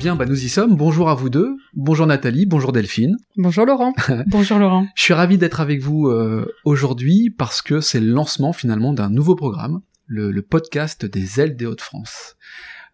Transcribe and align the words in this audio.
Bien, 0.00 0.16
bah 0.16 0.24
nous 0.24 0.46
y 0.46 0.48
sommes. 0.48 0.76
Bonjour 0.76 1.10
à 1.10 1.14
vous 1.14 1.28
deux. 1.28 1.58
Bonjour 1.74 2.06
Nathalie, 2.06 2.46
bonjour 2.46 2.72
Delphine. 2.72 3.18
Bonjour 3.36 3.66
Laurent. 3.66 3.92
bonjour 4.28 4.58
Laurent. 4.58 4.86
Je 4.96 5.02
suis 5.02 5.12
ravi 5.12 5.36
d'être 5.36 5.60
avec 5.60 5.82
vous 5.82 6.08
euh, 6.08 6.50
aujourd'hui 6.64 7.28
parce 7.28 7.60
que 7.60 7.82
c'est 7.82 8.00
le 8.00 8.10
lancement 8.10 8.54
finalement 8.54 8.94
d'un 8.94 9.10
nouveau 9.10 9.36
programme, 9.36 9.82
le, 10.06 10.30
le, 10.30 10.40
podcast 10.40 11.04
des 11.04 11.38
ailes 11.38 11.54
des 11.54 11.66
Hauts-de-France. 11.66 12.38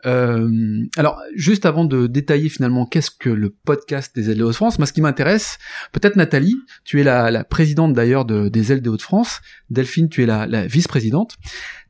Euh, 0.05 0.85
alors, 0.97 1.23
juste 1.37 1.65
avant 1.65 1.85
de 1.85 2.09
détailler 2.09 2.49
finalement 2.49 2.87
qu'est-ce 2.87 3.13
que 3.13 3.31
le 3.31 3.51
podcast 3.51 4.15
des 4.17 4.31
ailes 4.31 4.39
des 4.39 4.43
Hauts-de-France, 4.43 4.81
moi 4.81 4.87
ce 4.87 4.93
qui 4.93 5.01
m'intéresse, 5.01 5.59
peut-être 5.93 6.17
Nathalie, 6.17 6.57
tu 6.85 7.01
es 7.01 7.05
la, 7.05 7.31
la 7.31 7.45
présidente 7.45 7.93
d'ailleurs 7.93 8.25
de, 8.25 8.49
des 8.49 8.73
ailes 8.73 8.83
des 8.83 8.91
Hauts-de-France, 8.91 9.43
Delphine, 9.71 10.09
tu 10.09 10.25
es 10.25 10.27
la, 10.27 10.49
la 10.49 10.67
vice-présidente. 10.67 11.37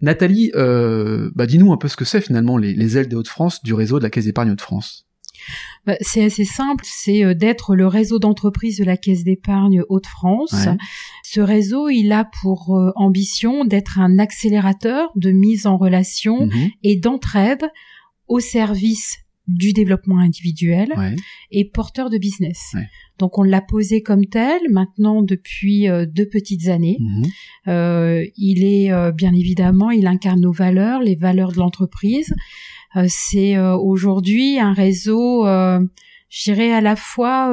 Nathalie, 0.02 0.52
euh, 0.56 1.30
bah, 1.34 1.46
dis-nous 1.46 1.72
un 1.72 1.78
peu 1.78 1.88
ce 1.88 1.96
que 1.96 2.04
c'est 2.04 2.20
finalement 2.20 2.58
les, 2.58 2.74
les 2.74 2.98
ailes 2.98 3.08
des 3.08 3.16
Hauts-de-France 3.16 3.62
du 3.62 3.72
réseau 3.72 3.98
de 3.98 4.04
la 4.04 4.10
Caisse 4.10 4.26
d'épargne 4.26 4.54
de 4.54 4.60
France. 4.60 5.05
Bah, 5.86 5.96
c'est 6.00 6.24
assez 6.24 6.44
simple, 6.44 6.84
c'est 6.86 7.24
euh, 7.24 7.34
d'être 7.34 7.74
le 7.74 7.86
réseau 7.86 8.18
d'entreprises 8.18 8.78
de 8.78 8.84
la 8.84 8.96
Caisse 8.96 9.24
d'épargne 9.24 9.82
Hauts-de-France. 9.88 10.52
Ouais. 10.52 10.76
Ce 11.22 11.40
réseau, 11.40 11.88
il 11.88 12.12
a 12.12 12.28
pour 12.42 12.76
euh, 12.76 12.92
ambition 12.96 13.64
d'être 13.64 13.98
un 13.98 14.18
accélérateur 14.18 15.10
de 15.16 15.30
mise 15.30 15.66
en 15.66 15.76
relation 15.76 16.46
mmh. 16.46 16.52
et 16.82 16.96
d'entraide 16.96 17.70
au 18.28 18.40
service 18.40 19.18
du 19.46 19.72
développement 19.72 20.18
individuel 20.18 20.88
ouais. 20.96 21.14
et 21.52 21.64
porteur 21.64 22.10
de 22.10 22.18
business. 22.18 22.72
Ouais. 22.74 22.88
Donc 23.18 23.38
on 23.38 23.42
l'a 23.42 23.60
posé 23.60 24.02
comme 24.02 24.26
tel 24.26 24.60
maintenant 24.70 25.22
depuis 25.22 25.88
euh, 25.88 26.04
deux 26.06 26.26
petites 26.26 26.68
années. 26.68 26.98
Mmh. 27.00 27.22
Euh, 27.68 28.24
il 28.36 28.64
est 28.64 28.92
euh, 28.92 29.12
bien 29.12 29.32
évidemment, 29.32 29.90
il 29.90 30.06
incarne 30.06 30.40
nos 30.40 30.52
valeurs, 30.52 31.00
les 31.00 31.14
valeurs 31.14 31.52
de 31.52 31.58
l'entreprise. 31.58 32.34
Euh, 32.96 33.06
c'est 33.08 33.56
euh, 33.56 33.76
aujourd'hui 33.76 34.58
un 34.58 34.72
réseau, 34.72 35.44
je 35.44 36.44
dirais 36.44 36.72
à 36.72 36.80
la 36.80 36.96
fois 36.96 37.52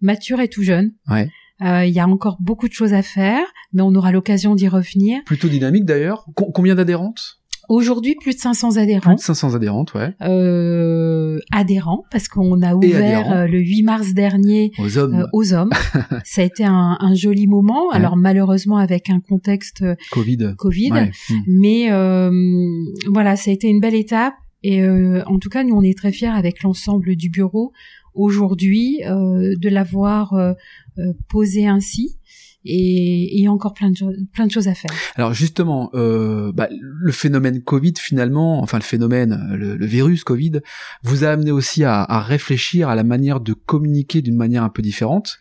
mature 0.00 0.40
et 0.40 0.48
tout 0.48 0.62
jeune. 0.62 0.92
Ouais. 1.08 1.28
Il 1.62 1.92
y 1.92 2.00
a 2.00 2.06
encore 2.06 2.38
beaucoup 2.40 2.68
de 2.68 2.72
choses 2.72 2.94
à 2.94 3.02
faire, 3.02 3.44
mais 3.72 3.82
on 3.82 3.94
aura 3.94 4.12
l'occasion 4.12 4.54
d'y 4.54 4.68
revenir. 4.68 5.20
Plutôt 5.26 5.48
dynamique 5.48 5.84
d'ailleurs. 5.84 6.24
Com 6.34 6.52
combien 6.52 6.74
d'adhérentes? 6.74 7.39
Aujourd'hui, 7.70 8.16
plus 8.16 8.34
de 8.34 8.40
500 8.40 8.78
adhérents. 8.78 9.14
Plus 9.14 9.14
de 9.14 9.20
500 9.20 9.54
adhérentes, 9.54 9.94
ouais. 9.94 10.12
Euh, 10.22 11.38
adhérents, 11.52 12.02
parce 12.10 12.26
qu'on 12.26 12.62
a 12.62 12.74
ouvert 12.74 13.32
euh, 13.32 13.46
le 13.46 13.60
8 13.60 13.84
mars 13.84 14.12
dernier 14.12 14.72
aux 14.80 14.98
hommes. 14.98 15.14
Euh, 15.14 15.26
aux 15.32 15.52
hommes. 15.52 15.70
ça 16.24 16.42
a 16.42 16.44
été 16.44 16.64
un, 16.64 16.96
un 16.98 17.14
joli 17.14 17.46
moment. 17.46 17.86
Ouais. 17.90 17.94
Alors 17.94 18.16
malheureusement 18.16 18.76
avec 18.76 19.08
un 19.08 19.20
contexte 19.20 19.84
Covid. 20.10 20.54
Covid. 20.58 20.90
Ouais. 20.90 21.12
Mmh. 21.30 21.34
Mais 21.46 21.92
euh, 21.92 22.32
voilà, 23.06 23.36
ça 23.36 23.52
a 23.52 23.54
été 23.54 23.68
une 23.68 23.78
belle 23.78 23.94
étape. 23.94 24.34
Et 24.64 24.82
euh, 24.82 25.22
en 25.26 25.38
tout 25.38 25.48
cas, 25.48 25.62
nous, 25.62 25.76
on 25.76 25.82
est 25.82 25.96
très 25.96 26.10
fiers 26.10 26.26
avec 26.26 26.64
l'ensemble 26.64 27.14
du 27.14 27.30
bureau 27.30 27.72
aujourd'hui 28.14 28.98
de 29.04 29.68
l'avoir 29.68 30.34
posé 31.28 31.68
ainsi 31.68 32.18
et 32.64 33.36
il 33.36 33.42
y 33.42 33.46
a 33.46 33.52
encore 33.52 33.72
plein 33.72 33.90
de, 33.90 33.96
plein 34.32 34.46
de 34.46 34.50
choses 34.52 34.68
à 34.68 34.74
faire. 34.74 34.90
Alors 35.16 35.32
justement, 35.32 35.90
euh, 35.94 36.52
bah, 36.52 36.68
le 36.70 37.12
phénomène 37.12 37.62
Covid 37.62 37.94
finalement, 37.98 38.60
enfin 38.60 38.78
le 38.78 38.82
phénomène, 38.82 39.54
le, 39.54 39.76
le 39.76 39.86
virus 39.86 40.24
Covid, 40.24 40.60
vous 41.02 41.24
a 41.24 41.28
amené 41.28 41.50
aussi 41.50 41.84
à, 41.84 42.02
à, 42.02 42.20
réfléchir 42.20 42.88
à 42.88 42.94
la 42.94 43.04
manière 43.04 43.40
de 43.40 43.54
communiquer 43.54 44.20
d'une 44.20 44.36
manière 44.36 44.62
un 44.62 44.68
peu 44.68 44.82
différente. 44.82 45.38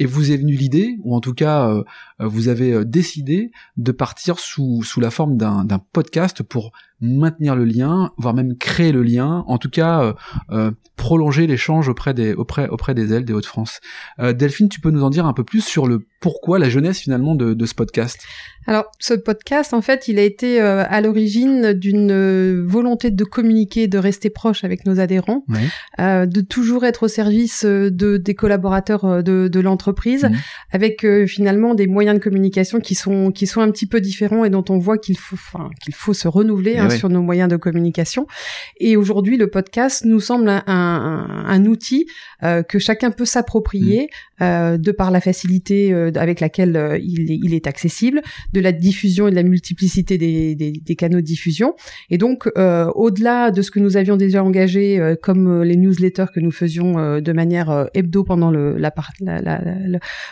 Et 0.00 0.06
vous 0.06 0.32
est 0.32 0.36
venue 0.36 0.54
l'idée, 0.54 0.96
ou 1.04 1.14
en 1.14 1.20
tout 1.20 1.34
cas, 1.34 1.68
euh, 1.68 1.84
vous 2.18 2.48
avez 2.48 2.84
décidé 2.84 3.52
de 3.76 3.92
partir 3.92 4.40
sous, 4.40 4.82
sous 4.82 4.98
la 4.98 5.10
forme 5.10 5.36
d'un 5.36 5.80
podcast 5.92 6.42
pour 6.42 6.72
maintenir 7.00 7.56
le 7.56 7.64
lien, 7.64 8.12
voire 8.18 8.34
même 8.34 8.56
créer 8.56 8.92
le 8.92 9.02
lien, 9.02 9.44
en 9.46 9.58
tout 9.58 9.70
cas 9.70 10.02
euh, 10.02 10.12
euh, 10.50 10.70
prolonger 10.96 11.46
l'échange 11.46 11.88
auprès 11.88 12.12
des 12.12 12.34
auprès 12.34 12.68
auprès 12.68 12.94
des 12.94 13.12
ailes 13.12 13.24
des 13.24 13.32
Hauts-de-France. 13.32 13.80
Euh, 14.18 14.34
Delphine, 14.34 14.68
tu 14.68 14.80
peux 14.80 14.90
nous 14.90 15.02
en 15.02 15.08
dire 15.08 15.24
un 15.24 15.32
peu 15.32 15.44
plus 15.44 15.64
sur 15.64 15.86
le 15.86 16.06
pourquoi 16.20 16.58
la 16.58 16.68
jeunesse 16.68 16.98
finalement 16.98 17.34
de, 17.34 17.54
de 17.54 17.66
ce 17.66 17.74
podcast? 17.74 18.20
Alors, 18.66 18.84
ce 18.98 19.14
podcast, 19.14 19.72
en 19.72 19.80
fait, 19.80 20.06
il 20.06 20.18
a 20.18 20.22
été 20.22 20.60
euh, 20.60 20.84
à 20.86 21.00
l'origine 21.00 21.72
d'une 21.72 22.10
euh, 22.10 22.62
volonté 22.68 23.10
de 23.10 23.24
communiquer, 23.24 23.88
de 23.88 23.96
rester 23.96 24.28
proche 24.28 24.62
avec 24.62 24.84
nos 24.84 25.00
adhérents, 25.00 25.44
de 25.98 26.40
toujours 26.42 26.84
être 26.84 27.04
au 27.04 27.08
service 27.08 27.64
de 27.64 28.18
des 28.18 28.34
collaborateurs 28.34 29.22
de, 29.22 29.48
de 29.48 29.60
l'entreprise, 29.60 29.89
mmh. 29.92 30.36
avec 30.72 31.06
finalement 31.26 31.74
des 31.74 31.86
moyens 31.86 32.18
de 32.18 32.22
communication 32.22 32.80
qui 32.80 32.94
sont 32.94 33.32
qui 33.32 33.46
sont 33.46 33.60
un 33.60 33.70
petit 33.70 33.86
peu 33.86 34.00
différents 34.00 34.44
et 34.44 34.50
dont 34.50 34.64
on 34.68 34.78
voit 34.78 34.98
qu'il 34.98 35.18
faut 35.18 35.36
enfin, 35.36 35.70
qu'il 35.82 35.94
faut 35.94 36.14
se 36.14 36.28
renouveler 36.28 36.76
hein, 36.76 36.88
ouais. 36.88 36.96
sur 36.96 37.08
nos 37.08 37.22
moyens 37.22 37.48
de 37.48 37.56
communication. 37.56 38.26
Et 38.78 38.96
aujourd'hui, 38.96 39.36
le 39.36 39.48
podcast 39.48 40.04
nous 40.04 40.20
semble 40.20 40.48
un, 40.48 40.62
un, 40.66 41.44
un 41.46 41.64
outil 41.66 42.06
euh, 42.42 42.62
que 42.62 42.78
chacun 42.78 43.10
peut 43.10 43.24
s'approprier 43.24 44.08
mmh. 44.40 44.42
euh, 44.44 44.78
de 44.78 44.92
par 44.92 45.10
la 45.10 45.20
facilité 45.20 45.92
euh, 45.92 46.10
avec 46.14 46.40
laquelle 46.40 46.76
euh, 46.76 46.98
il, 46.98 47.30
est, 47.30 47.38
il, 47.42 47.54
est, 47.54 47.66
accessible, 47.66 48.22
de 48.52 48.60
la 48.60 48.72
diffusion 48.72 49.28
et 49.28 49.30
de 49.30 49.36
la 49.36 49.42
multiplicité 49.42 50.18
des, 50.18 50.54
des, 50.54 50.72
des 50.72 50.96
canaux 50.96 51.20
de 51.20 51.24
diffusion. 51.24 51.74
Et 52.10 52.18
donc, 52.18 52.48
euh, 52.56 52.86
au-delà 52.94 53.50
de 53.50 53.62
ce 53.62 53.70
que 53.70 53.80
nous 53.80 53.96
avions 53.96 54.16
déjà 54.16 54.42
engagé, 54.42 54.98
euh, 54.98 55.14
comme 55.20 55.62
les 55.62 55.76
newsletters 55.76 56.26
que 56.34 56.40
nous 56.40 56.50
faisions 56.50 57.20
de 57.20 57.32
manière 57.32 57.88
hebdo 57.94 58.24
pendant 58.24 58.50
le, 58.50 58.76
la, 58.76 58.92
la, 59.20 59.40
la, 59.40 59.60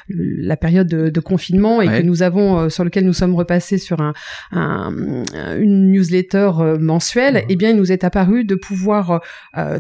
la, 0.09 0.57
période 0.57 0.89
de, 0.89 1.09
de 1.09 1.21
confinement 1.21 1.81
et 1.83 1.89
ouais. 1.89 2.01
que 2.01 2.03
nous 2.07 2.23
avons 2.23 2.69
sur 2.69 2.85
lequel 2.85 3.05
nous 3.05 3.13
sommes 3.13 3.35
repassés 3.35 3.79
sur 3.79 4.01
un, 4.01 4.13
un 4.53 4.93
une 5.59 5.91
newsletter 5.91 6.51
mensuelle, 6.79 7.35
mmh. 7.35 7.47
eh 7.49 7.57
bien, 7.57 7.71
il 7.71 7.77
nous 7.77 7.93
est 7.93 8.05
apparu 8.05 8.45
de 8.45 8.55
pouvoir 8.55 9.21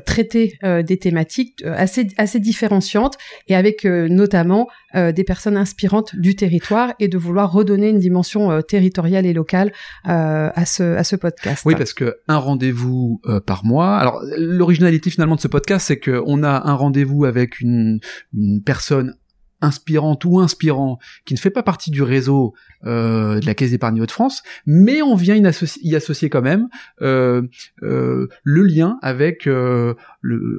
traiter 0.04 0.58
des 0.62 0.96
thématiques 0.96 1.64
assez 1.64 2.08
assez 2.16 2.40
différenciantes 2.40 3.16
et 3.48 3.56
avec 3.56 3.84
notamment 3.84 4.68
des 4.94 5.24
personnes 5.24 5.56
inspirantes 5.56 6.16
du 6.16 6.34
territoire 6.34 6.94
et 6.98 7.08
de 7.08 7.18
vouloir 7.18 7.52
redonner 7.52 7.88
une 7.90 7.98
dimension 7.98 8.50
euh, 8.50 8.60
territoriale 8.62 9.26
et 9.26 9.32
locale 9.32 9.72
euh, 10.08 10.50
à 10.54 10.64
ce 10.66 10.96
à 10.96 11.04
ce 11.04 11.16
podcast. 11.16 11.62
Oui, 11.64 11.74
parce 11.76 11.92
que 11.92 12.18
un 12.28 12.38
rendez-vous 12.38 13.20
euh, 13.26 13.40
par 13.40 13.64
mois. 13.64 13.96
Alors 13.96 14.22
l'originalité 14.36 15.10
finalement 15.10 15.36
de 15.36 15.40
ce 15.40 15.48
podcast, 15.48 15.86
c'est 15.88 15.98
que 15.98 16.22
on 16.26 16.42
a 16.42 16.68
un 16.68 16.74
rendez-vous 16.74 17.24
avec 17.24 17.60
une, 17.60 18.00
une 18.34 18.62
personne 18.62 19.14
inspirante 19.60 20.24
ou 20.24 20.40
inspirant 20.40 20.98
qui 21.24 21.34
ne 21.34 21.38
fait 21.38 21.50
pas 21.50 21.62
partie 21.62 21.90
du 21.90 22.02
réseau 22.02 22.54
euh, 22.84 23.40
de 23.40 23.46
la 23.46 23.54
Caisse 23.54 23.72
d'épargne 23.72 24.04
de 24.04 24.10
France, 24.10 24.42
mais 24.66 25.02
on 25.02 25.14
vient 25.16 25.34
y 25.34 25.44
associer, 25.46 25.82
y 25.84 25.96
associer 25.96 26.30
quand 26.30 26.42
même 26.42 26.68
euh, 27.02 27.42
euh, 27.82 28.28
le 28.44 28.62
lien 28.62 28.98
avec 29.02 29.46
euh, 29.46 29.94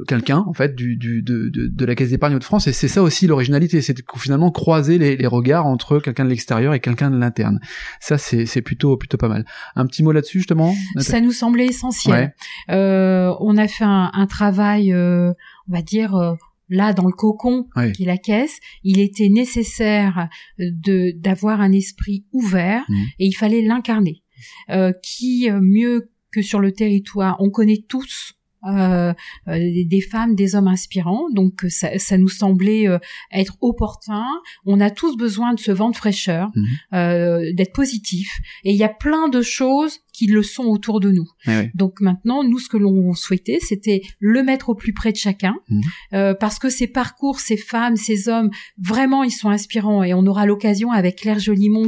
quelqu'un 0.08 0.44
en 0.48 0.54
fait 0.54 0.76
du, 0.76 0.98
du 0.98 1.22
de, 1.22 1.50
de, 1.50 1.68
de, 1.68 1.86
la 1.86 1.96
Caisse 1.96 2.10
d'épargne 2.10 2.38
de 2.38 2.44
France 2.44 2.68
et 2.68 2.74
c'est 2.74 2.88
ça 2.88 3.02
aussi 3.02 3.28
l'originalité, 3.28 3.82
c'est 3.82 3.96
finalement 4.18 4.52
croiser 4.52 4.98
les, 4.98 5.16
les 5.16 5.28
regards 5.28 5.66
entre 5.66 6.00
quelqu'un 6.00 6.26
de 6.26 6.30
l'extérieur 6.30 6.74
et 6.74 6.80
quelqu'un 6.80 7.10
de 7.10 7.18
l'interne. 7.18 7.60
Ça 8.00 8.18
c'est 8.18 8.62
plutôt 8.62 8.98
plutôt 8.98 9.18
pas 9.18 9.30
mal. 9.30 9.46
Un 9.76 9.86
petit 9.86 10.04
mot 10.04 10.12
là-dessus 10.12 10.40
justement. 10.40 10.74
Ça 10.98 11.22
nous 11.22 11.32
semblait 11.32 11.68
essentiel. 11.68 12.34
Ouais. 12.68 12.76
Euh, 12.76 13.34
on 13.40 13.58
a 13.58 13.68
fait 13.68 13.86
un, 13.86 14.12
un 14.14 14.28
travail, 14.28 14.94
euh, 14.94 15.34
on 15.70 15.74
va 15.74 15.82
dire 15.82 16.38
là 16.70 16.94
dans 16.94 17.06
le 17.06 17.14
cocon 17.14 17.68
oui. 17.76 17.92
qui 17.92 18.04
est 18.04 18.08
la 18.08 18.18
caisse, 18.18 18.60
il 18.84 19.00
était 19.00 19.30
nécessaire 19.30 20.28
de 20.58 21.12
d'avoir 21.18 21.62
un 21.62 21.72
esprit 21.72 22.26
ouvert 22.32 22.86
mmh. 22.88 22.96
et 23.20 23.26
il 23.26 23.34
fallait 23.34 23.62
l'incarner. 23.62 24.24
Euh, 24.70 24.94
qui 25.04 25.50
mieux 25.52 26.12
que 26.32 26.42
sur 26.42 26.60
le 26.60 26.72
territoire, 26.72 27.36
on 27.40 27.50
connaît 27.50 27.84
tous 27.90 28.40
euh, 28.68 29.14
des 29.48 30.02
femmes, 30.02 30.36
des 30.36 30.56
hommes 30.56 30.68
inspirants. 30.68 31.30
Donc 31.34 31.66
ça, 31.70 31.98
ça 31.98 32.18
nous 32.18 32.28
semblait 32.28 32.88
euh, 32.88 33.00
être 33.32 33.58
opportun. 33.62 34.26
On 34.66 34.82
a 34.82 34.90
tous 34.90 35.16
besoin 35.16 35.54
de 35.54 35.60
ce 35.60 35.72
vent 35.72 35.92
de 35.92 35.96
fraîcheur, 35.96 36.50
mmh. 36.54 36.96
euh, 36.96 37.54
d'être 37.54 37.74
positif. 37.74 38.40
Et 38.66 38.72
il 38.72 38.76
y 38.76 38.84
a 38.84 38.90
plein 38.90 39.30
de 39.30 39.42
choses 39.42 40.00
qui 40.20 40.28
le 40.28 40.44
sont 40.44 40.66
autour 40.66 41.00
de 41.00 41.12
nous. 41.12 41.28
Eh 41.48 41.70
Donc 41.74 42.02
maintenant, 42.02 42.44
nous, 42.44 42.60
ce 42.60 42.68
que 42.68 42.76
l'on 42.78 43.14
souhaitait, 43.14 43.60
c'était 43.62 44.02
le 44.20 44.44
mettre 44.44 44.68
au 44.70 44.76
plus 44.76 44.92
près 44.92 45.12
de 45.14 45.18
chacun, 45.18 45.56
Mhm. 45.70 45.82
euh, 46.14 46.34
parce 46.34 46.60
que 46.60 46.70
ces 46.70 46.88
parcours, 46.88 47.40
ces 47.40 47.56
femmes, 47.56 47.96
ces 47.96 48.28
hommes, 48.28 48.50
vraiment, 48.78 49.24
ils 49.24 49.32
sont 49.32 49.50
inspirants. 49.50 50.04
Et 50.04 50.14
on 50.14 50.26
aura 50.26 50.46
l'occasion 50.46 50.92
avec 50.92 51.16
Claire 51.22 51.40
Jolimont, 51.40 51.86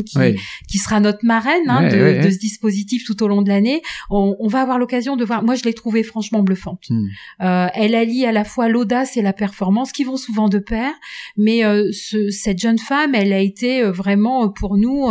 qui, 0.69 0.77
sera 0.77 0.99
notre 1.01 1.25
marraine 1.25 1.67
hein, 1.67 1.89
de, 1.89 2.29
ce 2.31 2.37
dispositif 2.39 3.03
tout 3.05 3.21
au 3.23 3.27
long 3.27 3.41
de 3.41 3.49
l'année, 3.49 3.81
on, 4.09 4.35
on 4.39 4.47
va 4.47 4.61
avoir 4.61 4.79
l'occasion 4.79 5.17
de 5.17 5.25
voir. 5.25 5.43
Moi, 5.43 5.55
je 5.55 5.63
l'ai 5.63 5.73
trouvée 5.73 6.03
franchement 6.03 6.41
bluffante. 6.41 6.85
Hmm. 6.89 7.07
Euh, 7.41 7.67
elle 7.73 7.95
allie 7.95 8.25
à 8.25 8.31
la 8.31 8.45
fois 8.45 8.69
l'audace 8.69 9.17
et 9.17 9.21
la 9.21 9.33
performance, 9.33 9.91
qui 9.91 10.03
vont 10.05 10.17
souvent 10.17 10.47
de 10.47 10.59
pair. 10.59 10.91
Mais 11.37 11.65
euh, 11.65 11.89
ce- 11.91 12.29
cette 12.29 12.59
jeune 12.59 12.79
femme, 12.79 13.13
elle 13.15 13.33
a 13.33 13.39
été 13.39 13.83
vraiment 13.83 14.49
pour 14.49 14.77
nous 14.77 15.07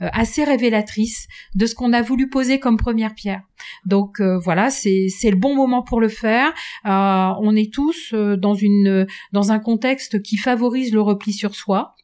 assez 0.00 0.44
révélatrice 0.44 1.26
de 1.54 1.66
ce 1.66 1.74
qu'on 1.74 1.92
a 1.92 2.02
voulu 2.02 2.28
poser 2.28 2.51
comme 2.58 2.76
première 2.76 3.14
pierre. 3.14 3.42
Donc 3.86 4.20
euh, 4.20 4.38
voilà, 4.38 4.70
c'est 4.70 5.08
le 5.24 5.36
bon 5.36 5.54
moment 5.54 5.82
pour 5.82 6.00
le 6.00 6.08
faire. 6.08 6.52
Euh, 6.86 7.34
on 7.40 7.54
est 7.56 7.72
tous 7.72 8.12
euh, 8.12 8.36
dans 8.36 8.54
une 8.54 9.06
dans 9.32 9.52
un 9.52 9.58
contexte 9.58 10.22
qui 10.22 10.36
favorise 10.36 10.92
le 10.92 11.00
repli 11.00 11.32
sur 11.32 11.54
soi. 11.54 11.94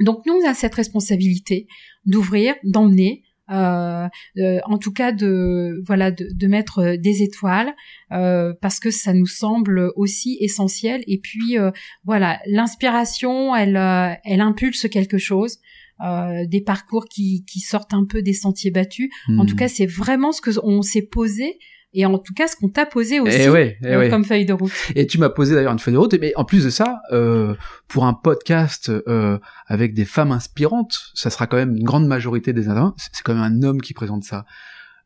Donc 0.00 0.26
nous, 0.26 0.34
on 0.34 0.48
a 0.48 0.54
cette 0.54 0.74
responsabilité 0.74 1.68
d'ouvrir, 2.04 2.56
d'emmener, 2.64 3.22
en 3.48 4.78
tout 4.80 4.92
cas 4.92 5.12
de 5.12 5.80
voilà 5.86 6.10
de, 6.10 6.46
mettre 6.48 6.96
des 6.96 7.22
étoiles 7.22 7.74
parce 8.08 8.80
que 8.80 8.90
ça 8.90 9.12
nous 9.12 9.26
semble 9.26 9.92
aussi 9.94 10.36
essentiel. 10.40 11.04
Et 11.06 11.18
puis 11.18 11.56
voilà, 12.04 12.40
l'inspiration, 12.46 13.54
elle 13.54 13.76
elle 14.24 14.40
impulse 14.40 14.88
quelque 14.88 15.18
chose. 15.18 15.58
Euh, 16.02 16.46
des 16.48 16.60
parcours 16.60 17.04
qui, 17.06 17.44
qui 17.44 17.60
sortent 17.60 17.94
un 17.94 18.04
peu 18.04 18.22
des 18.22 18.32
sentiers 18.32 18.70
battus. 18.70 19.10
En 19.28 19.44
Hmm. 19.44 19.46
tout 19.46 19.56
cas, 19.56 19.68
c'est 19.68 19.86
vraiment 19.86 20.32
ce 20.32 20.40
que 20.40 20.50
on 20.62 20.82
s'est 20.82 21.02
posé 21.02 21.58
et 21.96 22.04
en 22.06 22.18
tout 22.18 22.34
cas 22.34 22.48
ce 22.48 22.56
qu'on 22.56 22.68
t'a 22.68 22.86
posé 22.86 23.20
aussi 23.20 23.36
Eh 23.38 23.48
ouais, 23.48 23.78
eh 23.82 23.86
euh, 23.86 23.98
ouais. 24.00 24.08
comme 24.10 24.24
feuille 24.24 24.44
de 24.46 24.52
route. 24.52 24.72
Et 24.96 25.06
tu 25.06 25.18
m'as 25.18 25.28
posé 25.28 25.54
d'ailleurs 25.54 25.72
une 25.72 25.78
feuille 25.78 25.94
de 25.94 25.98
route. 25.98 26.14
Mais 26.20 26.32
en 26.34 26.44
plus 26.44 26.64
de 26.64 26.70
ça, 26.70 27.00
euh, 27.12 27.54
pour 27.86 28.04
un 28.06 28.14
podcast 28.14 28.88
euh, 28.88 29.38
avec 29.68 29.94
des 29.94 30.04
femmes 30.04 30.32
inspirantes, 30.32 30.98
ça 31.14 31.30
sera 31.30 31.46
quand 31.46 31.56
même 31.56 31.76
une 31.76 31.84
grande 31.84 32.08
majorité 32.08 32.52
des 32.52 32.62
intervenants. 32.68 32.96
C'est 33.12 33.22
quand 33.22 33.34
même 33.34 33.44
un 33.44 33.62
homme 33.62 33.80
qui 33.80 33.94
présente 33.94 34.24
ça. 34.24 34.44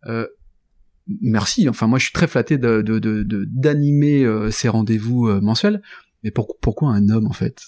Euh, 0.07 0.27
merci. 1.21 1.69
Enfin, 1.69 1.87
moi, 1.87 1.99
je 1.99 2.05
suis 2.05 2.13
très 2.15 2.27
flatté 2.27 2.57
de 2.59 2.81
de- 2.83 2.99
de- 2.99 3.23
de- 3.23 3.45
d'animer 3.47 4.25
euh, 4.25 4.51
ces 4.51 4.69
rendez-vous 4.71 5.27
mensuels. 5.43 5.83
Mais 6.25 6.31
pour- 6.31 6.57
pourquoi 6.61 6.91
un 6.91 7.11
homme 7.11 7.27
en 7.27 7.33
fait? 7.33 7.61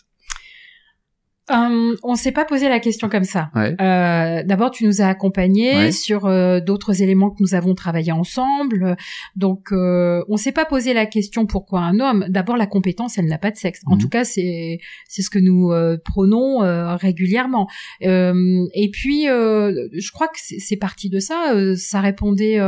Euh, 1.51 1.97
on 2.03 2.15
s'est 2.15 2.33
pas 2.33 2.45
posé 2.45 2.69
la 2.69 2.79
question 2.81 3.09
comme 3.09 3.25
ça. 3.25 3.51
Ouais. 3.55 3.75
Euh, 3.81 4.43
D'abord, 4.45 4.71
tu 4.71 4.85
nous 4.87 5.01
as 5.03 5.07
accompagnés 5.09 5.75
Ouais. 5.77 5.93
sur 5.93 6.27
euh, 6.27 6.61
d'autres 6.61 7.03
éléments 7.03 7.31
que 7.31 7.37
nous 7.41 7.55
avons 7.55 7.75
travaillé 7.75 8.13
ensemble. 8.13 8.97
Donc, 9.37 9.73
euh, 9.73 10.23
on 10.29 10.37
s'est 10.37 10.53
pas 10.53 10.65
posé 10.65 10.95
la 10.95 11.07
question 11.07 11.47
pourquoi 11.47 11.81
un 11.81 11.99
homme. 12.01 12.25
D'abord, 12.29 12.57
la 12.57 12.67
compétence, 12.67 13.19
elle 13.19 13.27
n'a 13.27 13.39
pas 13.39 13.51
de 13.51 13.57
sexe. 13.57 13.81
En 13.87 13.95
Mhm. 13.97 14.01
tout 14.01 14.09
cas, 14.09 14.25
c'est 14.25 14.79
c'est 15.09 15.23
ce 15.23 15.31
que 15.31 15.39
nous 15.39 15.73
prônons 16.05 16.59
régulièrement. 16.97 17.67
Et 18.01 18.91
puis, 18.93 19.25
je 19.25 20.13
crois 20.13 20.29
que 20.29 20.39
c'est 20.39 20.77
parti 20.77 21.09
de 21.11 21.19
ça. 21.19 21.53
Ça 21.77 22.01
répondait, 22.01 22.59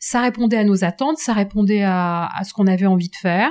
ça 0.00 0.20
répondait 0.20 0.56
à 0.56 0.64
nos 0.64 0.84
attentes, 0.84 1.18
ça 1.18 1.32
répondait 1.32 1.82
à, 1.82 2.26
à 2.36 2.44
ce 2.44 2.52
qu'on 2.54 2.66
avait 2.66 2.86
envie 2.86 3.08
de 3.08 3.16
faire. 3.16 3.50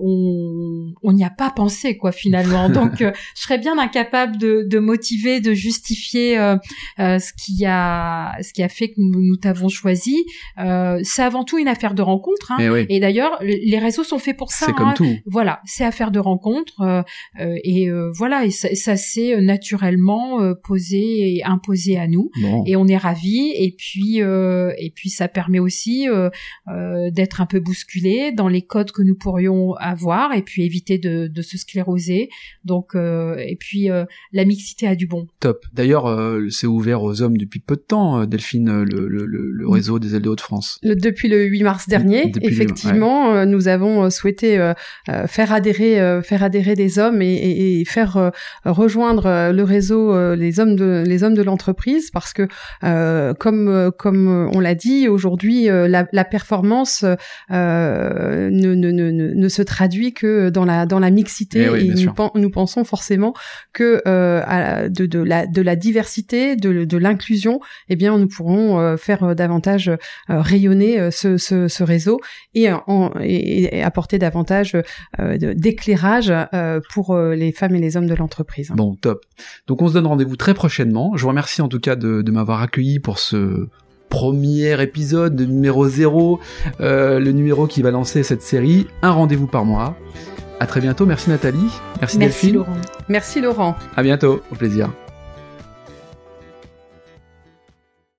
On 0.00 0.92
on 1.02 1.12
n'y 1.12 1.24
a 1.24 1.30
pas 1.30 1.50
pensé 1.50 1.96
quoi 1.96 2.12
finalement. 2.12 2.68
Donc, 2.68 3.04
je 3.34 3.42
serais 3.42 3.58
bien 3.58 3.78
incapable 3.78 4.36
de, 4.38 4.66
de 4.68 4.78
motiver, 4.78 5.40
de 5.40 5.52
justifier 5.52 6.38
euh, 6.38 6.56
euh, 6.98 7.18
ce 7.18 7.32
qui 7.32 7.64
a 7.66 8.32
ce 8.42 8.52
qui 8.52 8.62
a 8.62 8.68
fait 8.68 8.88
que 8.88 8.94
nous, 8.98 9.20
nous 9.20 9.36
t'avons 9.36 9.68
choisi. 9.68 10.24
Euh, 10.58 11.00
c'est 11.02 11.22
avant 11.22 11.44
tout 11.44 11.58
une 11.58 11.68
affaire 11.68 11.94
de 11.94 12.02
rencontre. 12.02 12.52
Hein. 12.52 12.56
Eh 12.60 12.70
oui. 12.70 12.86
Et 12.88 13.00
d'ailleurs, 13.00 13.38
les 13.42 13.78
réseaux 13.78 14.04
sont 14.04 14.18
faits 14.18 14.36
pour 14.36 14.52
ça. 14.52 14.66
C'est 14.66 14.72
hein. 14.72 14.74
comme 14.76 14.94
tout. 14.94 15.16
Voilà, 15.26 15.60
c'est 15.64 15.84
affaire 15.84 16.10
de 16.10 16.18
rencontre 16.18 17.04
et 17.38 17.88
euh, 17.88 18.10
voilà, 18.14 18.44
et 18.44 18.50
ça, 18.50 18.68
ça 18.74 18.96
s'est 18.96 19.40
naturellement 19.40 20.42
euh, 20.42 20.54
posé 20.54 21.36
et 21.36 21.44
imposé 21.44 21.96
à 21.96 22.06
nous 22.06 22.30
Bon. 22.40 22.64
et 22.66 22.76
on 22.76 22.86
est 22.86 22.96
ravis 22.96 23.52
et 23.56 23.74
puis 23.76 24.22
euh, 24.22 24.72
et 24.78 24.90
puis 24.90 25.10
ça 25.10 25.28
permet 25.28 25.58
aussi 25.58 26.08
euh, 26.08 26.30
euh, 26.68 27.10
d'être 27.10 27.40
un 27.40 27.46
peu 27.46 27.60
bousculé 27.60 28.32
dans 28.32 28.48
les 28.48 28.62
codes 28.62 28.92
que 28.92 29.02
nous 29.02 29.16
pourrions 29.16 29.74
avoir 29.74 30.32
et 30.34 30.42
puis 30.42 30.64
éviter 30.64 30.98
de, 30.98 31.26
de 31.26 31.42
se 31.42 31.58
scléroser 31.58 32.28
donc 32.64 32.94
euh, 32.94 33.01
et 33.38 33.56
puis 33.58 33.90
euh, 33.90 34.04
la 34.32 34.44
mixité 34.44 34.86
a 34.86 34.94
du 34.94 35.06
bon 35.06 35.26
Top. 35.40 35.64
D'ailleurs, 35.72 36.06
euh, 36.06 36.46
c'est 36.50 36.66
ouvert 36.66 37.02
aux 37.02 37.22
hommes 37.22 37.36
depuis 37.36 37.60
peu 37.60 37.76
de 37.76 37.80
temps, 37.80 38.20
euh, 38.20 38.26
Delphine, 38.26 38.68
euh, 38.68 38.84
le, 38.84 39.08
le, 39.08 39.26
le, 39.26 39.50
le 39.50 39.68
réseau 39.68 39.98
des 39.98 40.18
LDO 40.18 40.34
de 40.36 40.40
France. 40.40 40.78
Le- 40.82 40.94
depuis 40.94 41.28
le 41.28 41.44
8 41.44 41.62
mars 41.62 41.88
dernier, 41.88 42.30
Depuis 42.30 42.46
le- 42.48 42.52
effectivement, 42.52 43.34
euh, 43.34 43.44
nous 43.44 43.68
avons 43.68 44.04
euh, 44.04 44.10
souhaité 44.10 44.58
euh, 44.58 44.72
euh, 45.08 45.26
faire 45.26 45.52
adhérer, 45.52 46.00
euh, 46.00 46.22
faire 46.22 46.42
adhérer 46.42 46.74
des 46.74 46.98
hommes 46.98 47.22
et, 47.22 47.34
et- 47.34 47.80
et 47.80 47.84
faire 47.84 48.16
euh, 48.16 48.30
rejoindre 48.64 49.26
euh, 49.26 49.52
le 49.52 49.62
réseau 49.64 50.12
euh, 50.14 50.36
les 50.36 50.60
hommes 50.60 50.76
de 50.76 51.02
les 51.06 51.22
hommes 51.24 51.34
de 51.34 51.42
l'entreprise 51.42 52.10
parce 52.10 52.32
que 52.32 52.46
euh, 52.84 53.34
comme 53.34 53.68
euh, 53.68 53.90
comme 53.90 54.48
on 54.54 54.60
l'a 54.60 54.74
dit 54.74 55.08
aujourd'hui, 55.08 55.68
euh, 55.68 55.88
la, 55.88 56.06
la 56.12 56.24
performance 56.24 57.04
euh, 57.50 58.50
ne, 58.50 58.74
ne, 58.74 58.90
ne, 58.90 59.10
ne, 59.10 59.34
ne 59.34 59.48
se 59.48 59.62
traduit 59.62 60.12
que 60.12 60.50
dans 60.50 60.64
la 60.64 60.86
dans 60.86 60.98
la 60.98 61.10
mixité 61.10 61.68
Eh 61.72 61.84
et 61.86 61.88
nous, 61.88 62.12
nous 62.40 62.50
pensons 62.50 62.81
forcément 62.84 63.34
que 63.72 64.02
euh, 64.06 64.88
de, 64.88 65.60
la 65.62 65.76
diversité, 65.76 66.56
de, 66.56 66.96
l'inclusion, 66.96 67.60
eh 67.88 67.96
bien 67.96 68.18
nous 68.18 68.28
pourrons 68.28 68.78
euh, 68.78 68.96
faire 68.96 69.24
euh, 69.24 69.34
davantage 69.34 69.90
rayonner 70.28 71.10
ce, 71.10 71.82
réseau 71.82 72.20
et, 72.54 72.68
apporter 73.82 74.18
davantage 74.18 74.76
d'éclairage 75.18 76.32
pour 76.92 77.16
les 77.16 77.52
femmes 77.52 77.74
et 77.74 77.80
les 77.80 77.96
hommes 77.96 78.06
de 78.06 78.14
l'entreprise. 78.14 78.72
Bon, 78.74 78.94
top. 78.94 79.24
Donc 79.66 79.82
on 79.82 79.88
se 79.88 79.94
donne 79.94 80.06
rendez-vous 80.06 80.36
très 80.36 80.54
prochainement. 80.54 81.12
Je 81.16 81.22
vous 81.22 81.28
remercie 81.28 81.62
en 81.62 81.68
tout 81.68 81.80
cas 81.80 81.96
de, 81.96 82.30
m'avoir 82.32 82.62
accueilli 82.62 82.98
pour 82.98 83.18
ce 83.18 83.68
premier 84.12 84.80
épisode 84.82 85.34
de 85.34 85.46
numéro 85.46 85.88
0, 85.88 86.38
euh, 86.80 87.18
le 87.18 87.32
numéro 87.32 87.66
qui 87.66 87.80
va 87.80 87.90
lancer 87.90 88.22
cette 88.22 88.42
série, 88.42 88.86
un 89.00 89.10
rendez-vous 89.10 89.46
par 89.46 89.64
mois. 89.64 89.96
À 90.62 90.66
très 90.66 90.80
bientôt, 90.80 91.06
merci 91.06 91.28
Nathalie, 91.28 91.58
merci, 92.00 92.18
merci 92.18 92.18
Delphine, 92.18 92.54
Laurent. 92.54 92.76
Merci 93.08 93.40
Laurent. 93.40 93.76
à 93.96 94.02
bientôt, 94.04 94.44
au 94.52 94.54
plaisir. 94.54 94.90